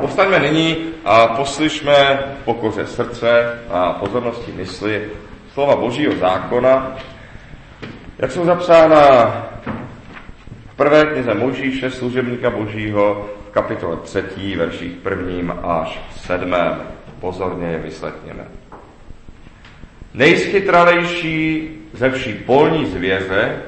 [0.00, 5.08] Postaňme nyní a poslyšme v pokoře srdce a pozornosti mysli
[5.52, 6.96] slova Božího zákona,
[8.18, 9.26] jak jsou zapsána
[10.72, 16.82] v prvé knize Možíše, služebníka Božího, v kapitole 3, verších prvním až sedmém.
[17.20, 18.44] Pozorně je vyslechněme.
[20.14, 23.62] Nejschytralejší ze vší polní zvěře,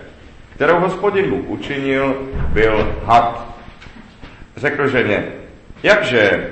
[0.55, 3.57] kterou hospodin Bůh učinil, byl had.
[4.57, 5.42] Řekl ženě,
[5.83, 6.51] jakže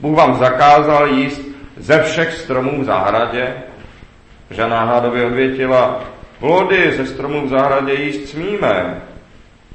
[0.00, 1.40] Bůh vám zakázal jíst
[1.76, 3.54] ze všech stromů v zahradě?
[4.50, 6.04] Žena hádově odvětila,
[6.38, 9.02] plody ze stromů v zahradě jíst smíme,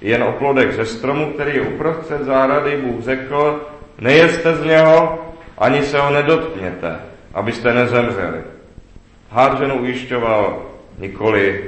[0.02, 3.68] jen o plodech ze stromu, který je uprostřed zahrady, Bůh řekl,
[4.00, 5.26] nejeste z něho,
[5.58, 7.00] ani se ho nedotkněte,
[7.34, 8.42] abyste nezemřeli.
[9.32, 10.66] Hád ženu ujišťoval,
[10.98, 11.64] nikoli,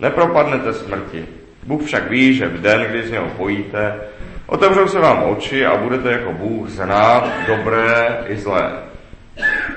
[0.00, 1.26] nepropadnete smrti.
[1.62, 4.00] Bůh však ví, že v den, kdy z něho pojíte,
[4.48, 8.72] otevřou se vám oči a budete jako Bůh znát dobré i zlé.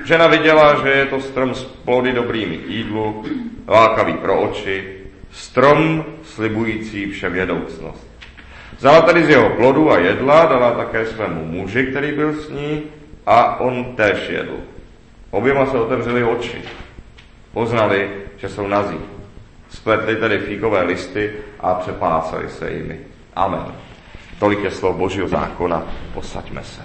[0.05, 3.25] Žena viděla, že je to strom s plody dobrými jídlu,
[3.67, 4.97] lákavý pro oči,
[5.31, 8.07] strom slibující vševědoucnost.
[8.77, 12.83] Vzala tedy z jeho plodu a jedla, dala také svému muži, který byl s ní,
[13.25, 14.57] a on též jedl.
[15.31, 16.61] Oběma se otevřeli oči.
[17.53, 18.97] Poznali, že jsou nazí.
[19.69, 22.99] Spletli tedy fíkové listy a přepásali se jimi.
[23.35, 23.90] Amen.
[24.41, 25.85] Tolik je slov Božího zákona.
[26.13, 26.81] Posaďme se.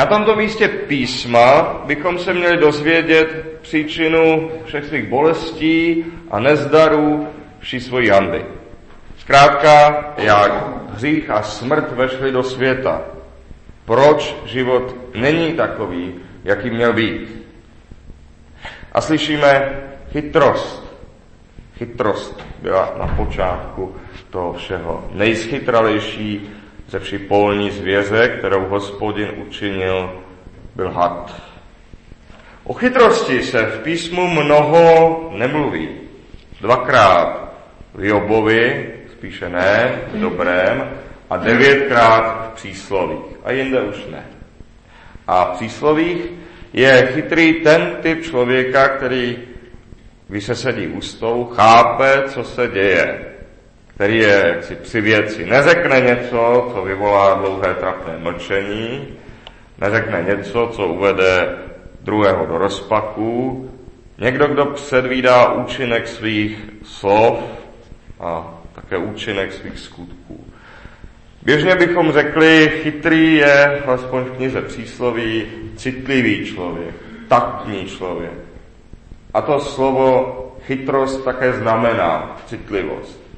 [0.00, 7.28] Na tomto místě písma bychom se měli dozvědět příčinu všech svých bolestí a nezdarů
[7.58, 8.44] vší svojí handy.
[9.18, 10.52] Zkrátka, jak
[10.90, 13.02] hřích a smrt vešly do světa.
[13.84, 17.46] Proč život není takový, jaký měl být.
[18.92, 20.96] A slyšíme chytrost.
[21.78, 23.96] Chytrost byla na počátku
[24.30, 26.50] toho všeho nejschytralejší
[26.90, 30.20] ze vší polní zvěře, kterou hospodin učinil,
[30.76, 31.42] byl had.
[32.64, 35.88] O chytrosti se v písmu mnoho nemluví.
[36.60, 37.52] Dvakrát
[37.94, 40.90] v Jobovi, spíše ne, v dobrém,
[41.30, 43.36] a devětkrát v příslovích.
[43.44, 44.26] A jinde už ne.
[45.26, 46.24] A v příslovích
[46.72, 49.38] je chytrý ten typ člověka, který,
[50.28, 53.29] když se sedí u stolu, chápe, co se děje
[54.00, 55.46] který je jaksi při věci.
[55.46, 59.08] Neřekne něco, co vyvolá dlouhé trapné mlčení,
[59.78, 61.58] neřekne něco, co uvede
[62.00, 63.70] druhého do rozpaku,
[64.18, 67.38] někdo, kdo předvídá účinek svých slov
[68.20, 70.44] a také účinek svých skutků.
[71.42, 75.46] Běžně bychom řekli, chytrý je, alespoň v knize přísloví,
[75.76, 76.94] citlivý člověk,
[77.28, 78.38] taktní člověk.
[79.34, 83.29] A to slovo chytrost také znamená citlivost.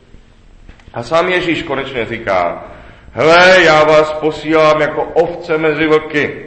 [0.94, 2.64] A sám Ježíš konečně říká,
[3.12, 6.46] hle, já vás posílám jako ovce mezi vlky.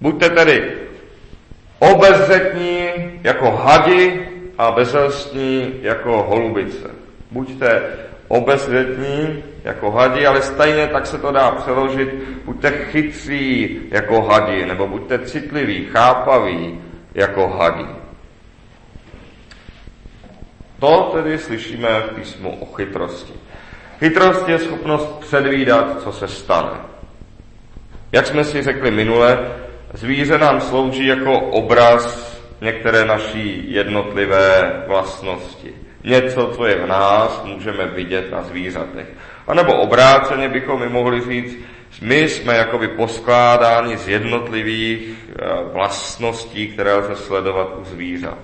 [0.00, 0.72] Buďte tedy
[1.78, 2.88] obezřetní
[3.24, 6.90] jako hadi a bezelstní jako holubice.
[7.30, 7.82] Buďte
[8.28, 12.14] obezřetní jako hadi, ale stejně tak se to dá přeložit,
[12.44, 16.80] buďte chytří jako hadi, nebo buďte citliví, chápaví
[17.14, 17.86] jako hadi.
[20.80, 23.32] To tedy slyšíme v písmu o chytrosti.
[23.98, 26.78] Chytrost je schopnost předvídat, co se stane.
[28.12, 29.38] Jak jsme si řekli minule,
[29.92, 35.72] zvíře nám slouží jako obraz některé naší jednotlivé vlastnosti.
[36.04, 39.06] Něco, co je v nás, můžeme vidět na zvířatech.
[39.46, 41.56] A nebo obráceně bychom mi mohli říct,
[42.02, 48.38] my jsme jakoby poskládáni z jednotlivých eh, vlastností, které lze sledovat u zvířat.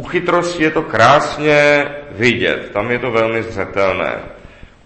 [0.00, 4.18] U chytrosti je to krásně vidět, tam je to velmi zřetelné.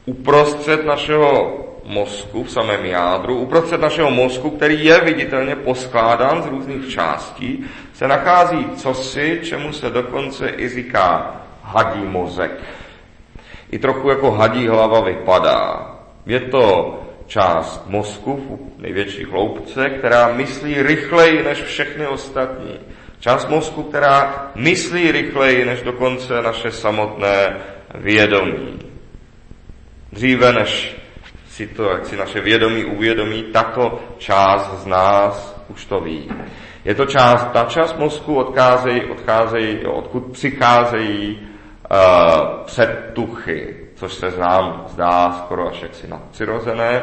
[0.07, 6.89] Uprostřed našeho mozku, v samém jádru, uprostřed našeho mozku, který je viditelně poskládán z různých
[6.89, 12.61] částí, se nachází cosi, čemu se dokonce i říká hadí mozek.
[13.71, 15.95] I trochu jako hadí hlava vypadá.
[16.27, 22.81] Je to část mozku v největší hloubce, která myslí rychleji než všechny ostatní.
[23.21, 27.57] Část mozku, která myslí rychleji než dokonce naše samotné
[27.95, 28.79] vědomí.
[30.13, 30.97] Dříve než
[31.49, 36.31] si to, jak si naše vědomí uvědomí, tato část z nás už to ví.
[36.85, 44.85] Je to část, ta část mozku odcházejí, odcházejí, odkud přicházejí uh, předtuchy, což se nám
[44.89, 47.03] zdá skoro až jaksi nadpřirozené.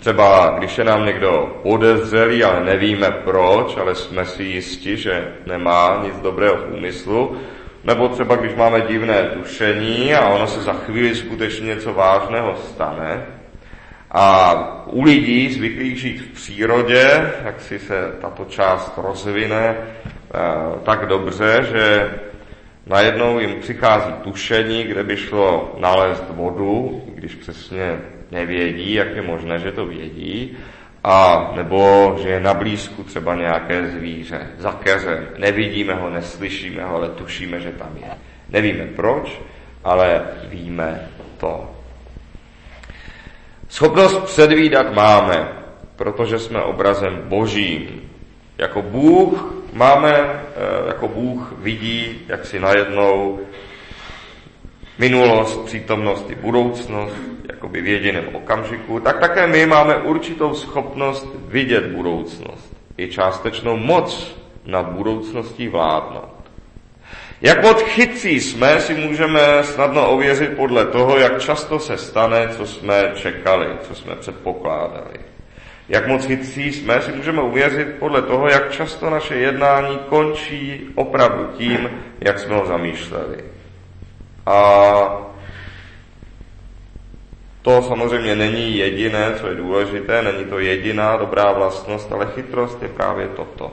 [0.00, 6.00] Třeba když je nám někdo podezřelý, ale nevíme proč, ale jsme si jisti, že nemá
[6.04, 7.36] nic dobrého v úmyslu,
[7.84, 13.26] nebo třeba když máme divné tušení a ono se za chvíli skutečně něco vážného stane,
[14.10, 14.54] a
[14.86, 20.38] u lidí zvyklých žít v přírodě, jak si se tato část rozvine eh,
[20.84, 22.14] tak dobře, že
[22.86, 28.00] najednou jim přichází tušení, kde by šlo nalézt vodu, když přesně
[28.30, 30.56] nevědí, jak je možné, že to vědí,
[31.04, 35.28] a nebo že je na blízku třeba nějaké zvíře, za keřem.
[35.38, 38.10] Nevidíme ho, neslyšíme ho, ale tušíme, že tam je.
[38.48, 39.40] Nevíme proč,
[39.84, 41.70] ale víme to.
[43.68, 45.48] Schopnost předvídat máme,
[45.96, 48.10] protože jsme obrazem božím.
[48.58, 50.42] Jako Bůh máme, eh,
[50.86, 53.40] jako Bůh vidí, jak si najednou
[55.00, 57.16] minulost, přítomnost i budoucnost,
[57.48, 64.36] jakoby v jediném okamžiku, tak také my máme určitou schopnost vidět budoucnost i částečnou moc
[64.66, 66.34] nad budoucností vládnout.
[67.40, 72.66] Jak moc chytří jsme, si můžeme snadno ověřit podle toho, jak často se stane, co
[72.66, 75.20] jsme čekali, co jsme předpokládali.
[75.88, 81.46] Jak moc chytří jsme, si můžeme uvěřit podle toho, jak často naše jednání končí opravdu
[81.56, 83.49] tím, jak jsme ho zamýšleli.
[84.46, 85.30] A
[87.62, 92.88] to samozřejmě není jediné, co je důležité, není to jediná dobrá vlastnost, ale chytrost je
[92.88, 93.72] právě toto.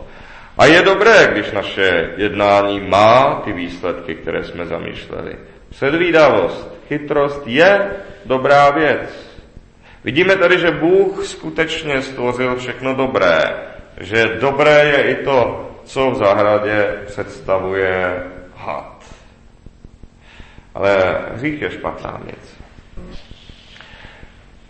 [0.57, 5.35] A je dobré, když naše jednání má ty výsledky, které jsme zamýšleli.
[5.69, 7.89] Předvídavost, chytrost je
[8.25, 9.27] dobrá věc.
[10.03, 13.41] Vidíme tady, že Bůh skutečně stvořil všechno dobré,
[13.99, 18.23] že dobré je i to, co v zahradě představuje
[18.55, 18.96] had.
[20.77, 22.57] Ale hřích je špatná věc.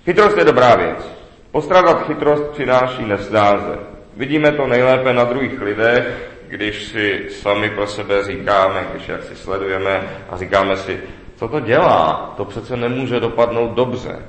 [0.05, 1.11] Chytrost je dobrá věc.
[1.51, 3.79] Postrádat chytrost přináší nesnáze.
[4.17, 9.35] Vidíme to nejlépe na druhých lidech, když si sami pro sebe říkáme, když jak si
[9.35, 10.99] sledujeme a říkáme si,
[11.35, 14.19] co to dělá, to přece nemůže dopadnout dobře.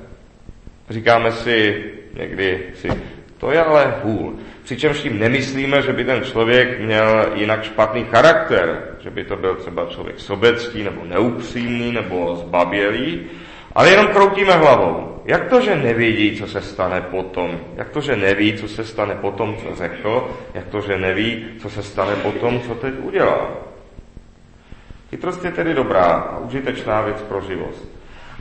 [0.89, 1.83] Říkáme si
[2.13, 2.89] někdy si,
[3.37, 4.33] to je ale hůl.
[4.69, 9.55] Přičemž tím nemyslíme, že by ten člověk měl jinak špatný charakter, že by to byl
[9.55, 13.21] třeba člověk sobecký, nebo neupřímný, nebo zbabělý,
[13.75, 15.21] ale jenom kroutíme hlavou.
[15.25, 17.59] Jak to, že nevědí, co se stane potom?
[17.75, 20.37] Jak to, že neví, co se stane potom, co řekl?
[20.53, 23.49] Jak to, že neví, co se stane potom, co teď udělá?
[25.09, 27.75] Chytrost je tedy dobrá a užitečná věc pro život.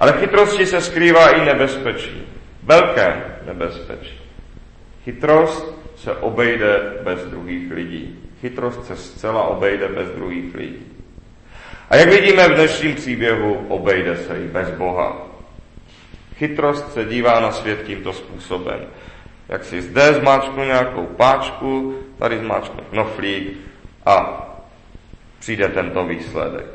[0.01, 2.23] Ale v chytrosti se skrývá i nebezpečí.
[2.63, 4.21] Velké nebezpečí.
[5.05, 8.19] Chytrost se obejde bez druhých lidí.
[8.41, 10.87] Chytrost se zcela obejde bez druhých lidí.
[11.91, 15.27] A jak vidíme v dnešním příběhu, obejde se i bez Boha.
[16.37, 18.81] Chytrost se dívá na svět tímto způsobem.
[19.49, 23.57] Jak si zde zmáčknu nějakou páčku, tady zmáčknu knoflík
[24.07, 24.45] a
[25.39, 26.67] přijde tento výsledek.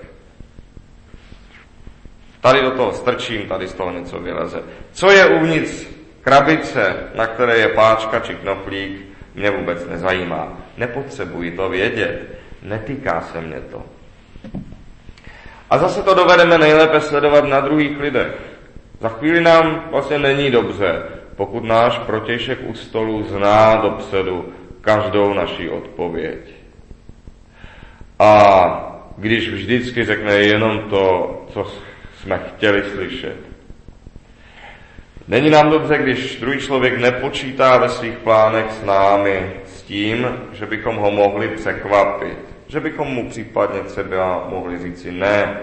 [2.42, 4.64] Tady do toho strčím, tady z toho něco vyleze.
[4.92, 5.88] Co je uvnitř
[6.22, 10.58] krabice, na které je páčka či knoflík, mě vůbec nezajímá.
[10.78, 12.40] Nepotřebuji to vědět.
[12.64, 13.84] Netýká se mě to.
[15.70, 18.34] A zase to dovedeme nejlépe sledovat na druhých lidech.
[19.00, 21.04] Za chvíli nám vlastně není dobře,
[21.36, 26.40] pokud náš protějšek u stolu zná dopředu každou naší odpověď.
[28.20, 31.72] A když vždycky řekne jenom to, co
[32.22, 33.53] jsme chtěli slyšet.
[35.28, 40.66] Není nám dobře, když druhý člověk nepočítá ve svých plánech s námi, s tím, že
[40.66, 45.60] bychom ho mohli překvapit že bychom mu případně třeba mohli říci ne.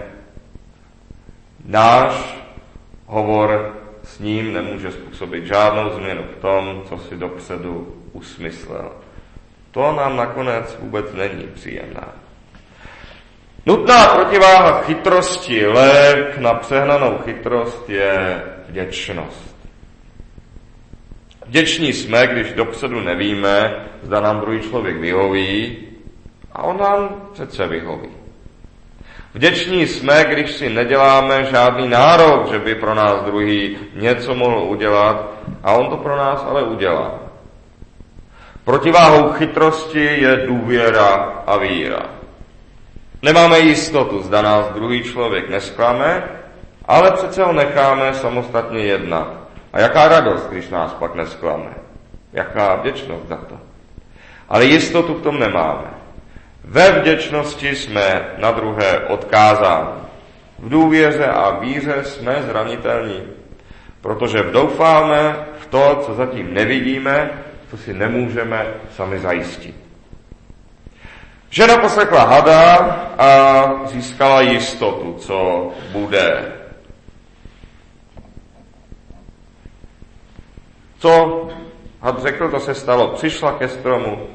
[1.64, 2.38] Náš
[3.06, 8.92] hovor s ním nemůže způsobit žádnou změnu v tom, co si dopředu usmyslel.
[9.70, 12.08] To nám nakonec vůbec není příjemná.
[13.66, 19.49] Nutná protiváha chytrosti, lék na přehnanou chytrost je vděčnost.
[21.50, 25.76] Vděční jsme, když dopředu nevíme, zda nám druhý člověk vyhoví,
[26.52, 28.08] a on nám přece vyhoví.
[29.34, 35.32] Vděční jsme, když si neděláme žádný nárok, že by pro nás druhý něco mohl udělat
[35.62, 37.18] a on to pro nás ale udělá.
[38.64, 42.02] Protiváhou chytrosti je důvěra a víra.
[43.22, 46.22] Nemáme jistotu, zda nás druhý člověk nesklame
[46.90, 49.39] ale přece ho necháme samostatně jednat.
[49.72, 51.70] A jaká radost, když nás pak nesklame.
[52.32, 53.58] Jaká vděčnost za to.
[54.48, 55.88] Ale jistotu v tom nemáme.
[56.64, 60.00] Ve vděčnosti jsme na druhé odkázáni.
[60.58, 63.22] V důvěře a víře jsme zranitelní,
[64.00, 67.30] protože doufáme v to, co zatím nevidíme,
[67.70, 69.74] co si nemůžeme sami zajistit.
[71.50, 72.76] Žena poslechla hada
[73.18, 76.59] a získala jistotu, co bude.
[81.00, 81.48] Co
[82.00, 83.08] had řekl, to se stalo.
[83.08, 84.26] Přišla ke stromu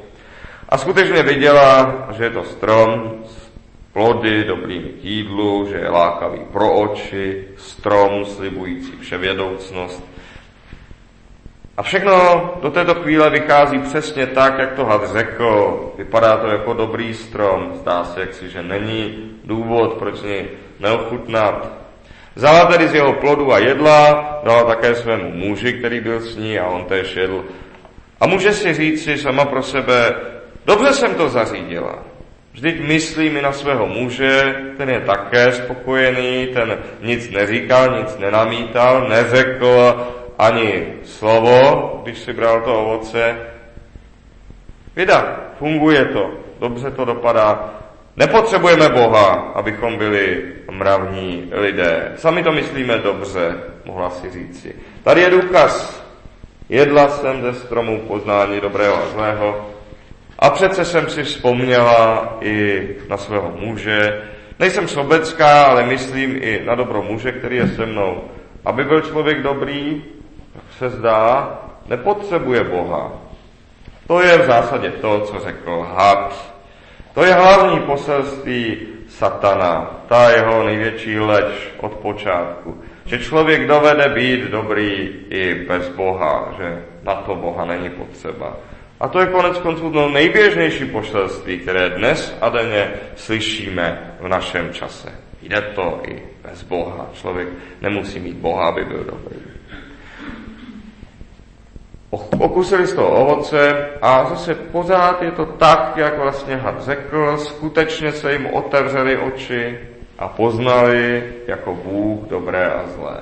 [0.69, 3.51] a skutečně viděla, že je to strom s
[3.93, 10.03] plody dobrými jídlu, že je lákavý pro oči, strom slibující vševědoucnost.
[11.77, 12.13] A všechno
[12.61, 15.79] do této chvíle vychází přesně tak, jak to had řekl.
[15.97, 17.71] Vypadá to jako dobrý strom.
[17.73, 20.47] Zdá se jaksi, že není důvod, proč něj
[20.79, 21.84] neochutnat.
[22.35, 26.59] Vzala tedy z jeho plodu a jedla, dala také svému muži, který byl s ní
[26.59, 27.45] a on též jedl.
[28.19, 30.15] A může si říct si sama pro sebe,
[30.65, 31.99] dobře jsem to zařídila.
[32.53, 39.09] Vždyť myslí mi na svého muže, ten je také spokojený, ten nic neříkal, nic nenamítal,
[39.09, 40.05] neřekl
[40.39, 43.35] ani slovo, když si bral to ovoce.
[44.95, 47.73] Vida, funguje to, dobře to dopadá.
[48.17, 50.43] Nepotřebujeme Boha, abychom byli
[50.77, 52.11] mravní lidé.
[52.15, 53.55] Sami to myslíme dobře,
[53.85, 54.75] mohla si říci.
[55.03, 56.05] Tady je důkaz.
[56.69, 59.69] Jedla jsem ze stromu poznání dobrého a zlého
[60.39, 64.21] a přece jsem si vzpomněla i na svého muže.
[64.59, 68.23] Nejsem sobecká, ale myslím i na dobro muže, který je se mnou.
[68.65, 70.03] Aby byl člověk dobrý,
[70.77, 73.11] se zdá, nepotřebuje Boha.
[74.07, 76.53] To je v zásadě to, co řekl had.
[77.13, 78.77] To je hlavní poselství
[79.17, 81.45] satana, ta jeho největší leč
[81.77, 82.81] od počátku.
[83.05, 88.57] Že člověk dovede být dobrý i bez Boha, že na to Boha není potřeba.
[88.99, 94.73] A to je konec konců to nejběžnější poselství, které dnes a denně slyšíme v našem
[94.73, 95.11] čase.
[95.41, 97.09] Jde to i bez Boha.
[97.13, 97.47] Člověk
[97.81, 99.54] nemusí mít Boha, aby byl dobrý.
[102.39, 108.11] Okusili z toho ovoce a zase pořád je to tak, jak vlastně had řekl, skutečně
[108.11, 109.79] se jim otevřely oči
[110.19, 113.17] a poznali jako Bůh dobré a zlé.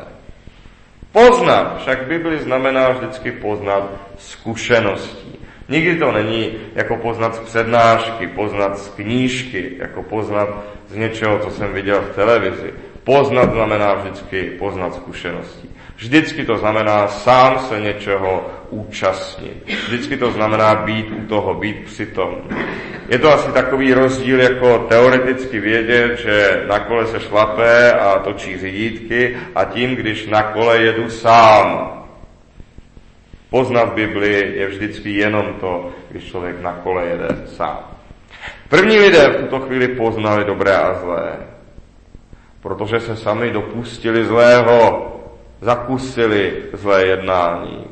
[1.11, 3.83] Poznat však Bibli znamená vždycky poznat
[4.17, 5.39] zkušeností.
[5.69, 10.49] Nikdy to není jako poznat z přednášky, poznat z knížky, jako poznat
[10.87, 12.73] z něčeho, co jsem viděl v televizi.
[13.03, 15.69] Poznat znamená vždycky poznat zkušeností.
[15.95, 19.63] Vždycky to znamená sám se něčeho účastnit.
[19.87, 22.35] Vždycky to znamená být u toho, být přitom.
[23.09, 28.57] Je to asi takový rozdíl jako teoreticky vědět, že na kole se šlapé a točí
[28.57, 31.89] řídítky a tím, když na kole jedu sám.
[33.49, 37.79] Poznat Bibli je vždycky jenom to, když člověk na kole jede sám.
[38.69, 41.37] První lidé v tuto chvíli poznali dobré a zlé,
[42.61, 45.09] protože se sami dopustili zlého,
[45.61, 47.85] zakusili zlé jednání,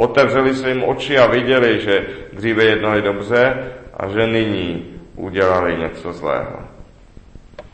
[0.00, 4.84] otevřeli jim oči a viděli, že dříve jednali dobře a že nyní
[5.16, 6.56] udělali něco zlého.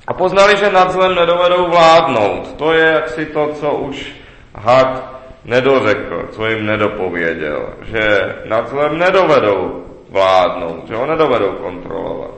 [0.06, 2.54] A poznali, že nad zlem nedovedou vládnout.
[2.56, 4.12] To je jaksi to, co už
[4.54, 12.30] had nedořekl, co jim nedopověděl, že nad zlem nedovedou vládnout, že ho nedovedou kontrolovat.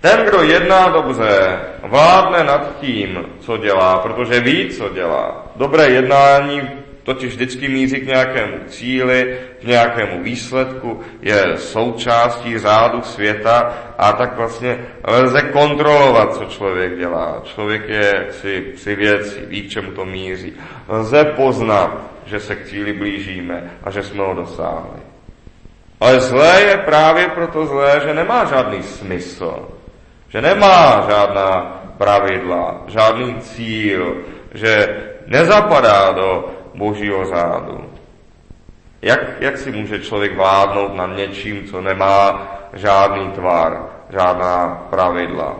[0.00, 5.46] Ten, kdo jedná dobře, vládne nad tím, co dělá, protože ví, co dělá.
[5.56, 13.72] Dobré jednání totiž vždycky míří k nějakému cíli, k nějakému výsledku, je součástí řádu světa
[13.98, 17.42] a tak vlastně lze kontrolovat, co člověk dělá.
[17.44, 20.52] Člověk je jaksi při věci, ví, k čemu to míří.
[20.88, 25.00] Lze poznat, že se k cíli blížíme a že jsme ho dosáhli.
[26.00, 29.68] Ale zlé je právě proto zlé, že nemá žádný smysl,
[30.28, 34.16] že nemá žádná pravidla, žádný cíl,
[34.54, 34.88] že
[35.26, 37.84] nezapadá do božího řádu.
[39.02, 45.56] Jak, jak si může člověk vládnout nad něčím, co nemá žádný tvar, žádná pravidla?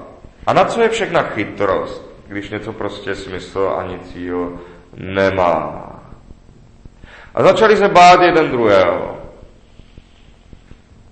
[0.46, 4.60] A na co je všechna chytrost, když něco prostě smysl ani cíl
[4.96, 5.88] nemá?
[7.34, 9.18] A začali se bát jeden druhého.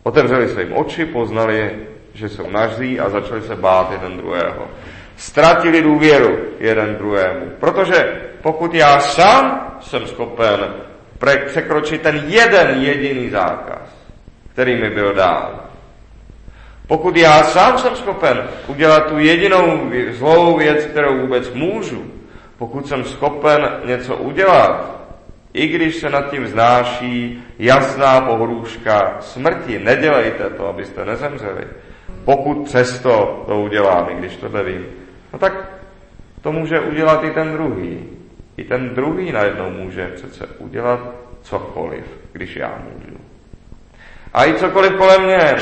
[0.02, 4.68] Otevřeli se jim oči, poznali, že jsou nažzí a začali se bát jeden druhého.
[5.16, 7.50] Ztratili důvěru jeden druhému.
[7.60, 10.74] Protože pokud já sám jsem schopen
[11.46, 13.88] překročit ten jeden jediný zákaz,
[14.52, 15.60] který mi byl dán,
[16.90, 22.04] pokud já sám jsem schopen udělat tu jedinou zlou věc, kterou vůbec můžu,
[22.58, 25.00] pokud jsem schopen něco udělat,
[25.52, 31.64] i když se nad tím znáší jasná pohrůžka smrti, nedělejte to, abyste nezemřeli.
[32.24, 34.86] Pokud přesto to udělám, i když to nevím,
[35.32, 35.52] no tak
[36.42, 38.08] to může udělat i ten druhý.
[38.60, 43.18] I ten druhý najednou může přece udělat cokoliv, když já můžu.
[44.32, 45.56] A i cokoliv kolem mě,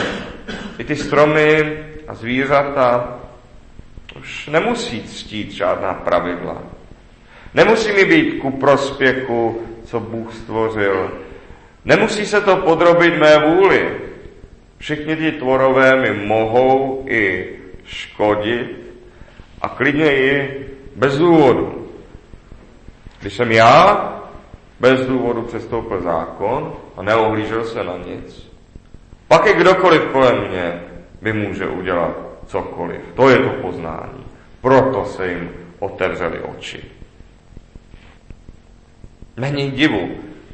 [0.79, 1.79] i ty stromy
[2.09, 3.19] a zvířata,
[4.21, 6.63] už nemusí ctít žádná pravidla.
[7.55, 11.11] Nemusí mi být ku prospěchu, co Bůh stvořil.
[11.85, 13.97] Nemusí se to podrobit mé vůli.
[14.79, 17.49] Všichni ti tvorové mi mohou i
[17.85, 18.71] škodit
[19.61, 20.61] a klidně i
[20.97, 21.88] bez důvodu.
[23.21, 24.15] Když jsem já
[24.81, 28.53] bez důvodu přestoupil zákon a neohlížel se na nic,
[29.29, 30.83] pak i kdokoliv kolem mě
[31.23, 33.01] by může udělat cokoliv.
[33.15, 34.25] To je to poznání.
[34.61, 36.85] Proto se jim otevřely oči.
[39.37, 40.09] Není divu,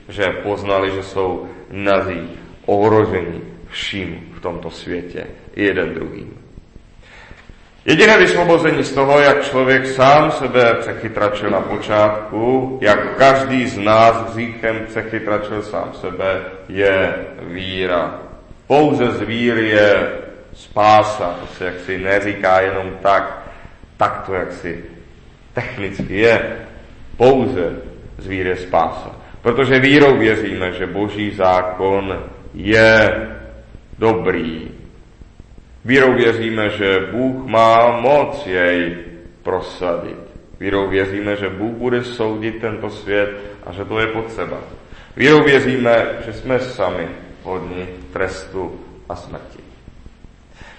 [0.09, 2.31] že poznali, že jsou nazí,
[2.67, 6.34] ohrožení vším v tomto světě, jeden druhým.
[7.87, 14.17] Jediné vysvobození z toho, jak člověk sám sebe přechytračil na počátku, jak každý z nás
[14.31, 18.21] hříchem přechytračil sám sebe, je víra.
[18.67, 20.09] Pouze z víry je
[20.53, 21.37] spása.
[21.41, 23.43] To se jaksi neříká jenom tak,
[23.97, 24.85] tak to jaksi
[25.55, 26.57] technicky je.
[27.17, 27.77] Pouze
[28.19, 29.11] z víry je spása.
[29.43, 32.25] Protože vírou věříme, že boží zákon
[32.55, 33.29] je
[33.99, 34.71] dobrý,
[35.85, 38.97] Vírou věříme, že Bůh má moc jej
[39.43, 40.19] prosadit.
[40.61, 43.31] Vírou věříme, že Bůh bude soudit tento svět
[43.67, 44.59] a že to je potřeba.
[45.17, 47.09] Vírou věříme, že jsme sami
[47.43, 49.59] hodni trestu a smrti.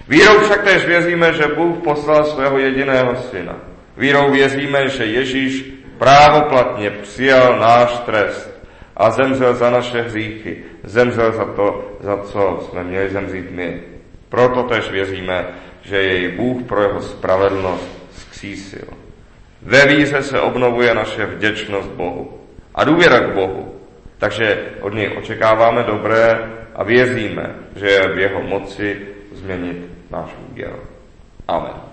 [0.07, 3.55] Vírou však též věříme, že Bůh poslal svého jediného syna.
[3.97, 5.65] Vírou věříme, že Ježíš
[5.97, 8.65] právoplatně přijal náš trest
[8.97, 10.63] a zemřel za naše hříchy.
[10.83, 13.94] Zemřel za to, za co jsme měli zemřít my.
[14.35, 15.47] Proto tež věříme,
[15.81, 18.87] že jej Bůh pro jeho spravedlnost zkřísil.
[19.61, 22.39] Ve víře se obnovuje naše vděčnost Bohu
[22.75, 23.75] a důvěra k Bohu.
[24.17, 29.77] Takže od něj očekáváme dobré a věříme, že je v jeho moci změnit
[30.11, 30.79] náš úděl.
[31.47, 31.85] Amen.